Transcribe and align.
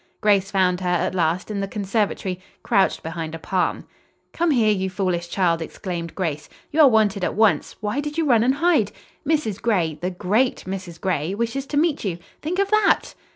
Grace 0.19 0.49
found 0.49 0.81
her, 0.81 0.87
at 0.89 1.13
last, 1.13 1.51
in 1.51 1.59
the 1.59 1.67
conservatory 1.67 2.39
crouched 2.63 3.03
behind 3.03 3.35
a 3.35 3.37
palm. 3.37 3.85
"Come 4.33 4.49
here, 4.49 4.71
you 4.71 4.89
foolish 4.89 5.29
child!" 5.29 5.61
exclaimed 5.61 6.15
Grace. 6.15 6.49
"You 6.71 6.81
are 6.81 6.87
wanted 6.89 7.23
at 7.23 7.35
once. 7.35 7.75
Why 7.81 7.99
did 7.99 8.17
you 8.17 8.25
run 8.25 8.43
and 8.43 8.55
hide? 8.55 8.91
Mrs. 9.27 9.61
Gray 9.61 9.99
the 10.01 10.09
great 10.09 10.63
Mrs. 10.65 10.99
Gray 10.99 11.35
wishes 11.35 11.67
to 11.67 11.77
meet 11.77 12.03
you. 12.03 12.17
Think 12.41 12.57
of 12.57 12.71
that!" 12.71 13.13